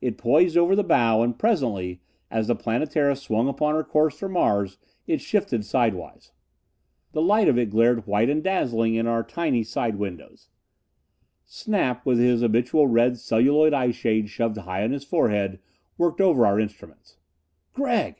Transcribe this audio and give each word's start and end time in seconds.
It 0.00 0.18
poised 0.18 0.56
over 0.56 0.74
the 0.74 0.82
bow, 0.82 1.22
and 1.22 1.38
presently, 1.38 2.00
as 2.32 2.48
the 2.48 2.56
Planetara 2.56 3.14
swung 3.14 3.46
upon 3.46 3.76
her 3.76 3.84
course 3.84 4.18
for 4.18 4.28
Mars, 4.28 4.76
it 5.06 5.20
shifted 5.20 5.64
sidewise. 5.64 6.32
The 7.12 7.22
light 7.22 7.46
of 7.46 7.56
it 7.56 7.70
glared 7.70 8.04
white 8.04 8.28
and 8.28 8.42
dazzling 8.42 8.96
in 8.96 9.06
our 9.06 9.22
tiny 9.22 9.62
side 9.62 9.94
windows. 9.94 10.48
Snap, 11.44 12.04
with 12.04 12.18
his 12.18 12.40
habitual 12.40 12.88
red 12.88 13.18
celluloid 13.18 13.72
eyeshade 13.72 14.26
shoved 14.30 14.56
high 14.56 14.82
on 14.82 14.90
his 14.90 15.04
forehead, 15.04 15.60
worked 15.96 16.20
over 16.20 16.44
our 16.44 16.58
instruments. 16.58 17.18
"Gregg!" 17.72 18.16